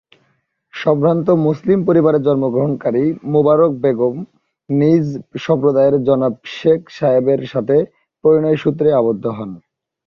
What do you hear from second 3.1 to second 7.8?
মুবারক বেগম নিজ সম্প্রদায়ের জনাব শেখ সাহেবের সাথে